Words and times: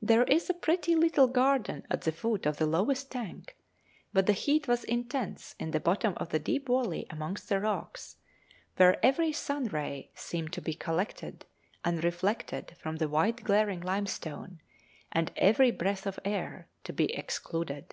There 0.00 0.22
is 0.24 0.48
a 0.48 0.54
pretty 0.54 0.94
little 0.94 1.26
garden 1.26 1.86
at 1.90 2.00
the 2.00 2.10
foot 2.10 2.46
of 2.46 2.56
the 2.56 2.64
lowest 2.64 3.10
tank, 3.12 3.54
but 4.14 4.24
the 4.24 4.32
heat 4.32 4.66
was 4.66 4.82
intense 4.82 5.54
in 5.58 5.72
the 5.72 5.78
bottom 5.78 6.14
of 6.16 6.30
the 6.30 6.38
deep 6.38 6.68
valley 6.68 7.04
amongst 7.10 7.50
the 7.50 7.60
rocks, 7.60 8.16
where 8.78 8.98
every 9.04 9.30
sun 9.30 9.64
ray 9.66 10.10
seemed 10.14 10.54
to 10.54 10.62
be 10.62 10.72
collected 10.72 11.44
and 11.84 12.02
reflected 12.02 12.78
from 12.78 12.96
the 12.96 13.10
white 13.10 13.44
glaring 13.44 13.82
limestone, 13.82 14.62
and 15.12 15.32
every 15.36 15.70
breath 15.70 16.06
of 16.06 16.18
air 16.24 16.70
to 16.84 16.94
be 16.94 17.12
excluded. 17.14 17.92